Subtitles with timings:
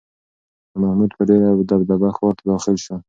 [0.69, 2.95] شاه محمود په ډېره دبدبه ښار ته داخل شو.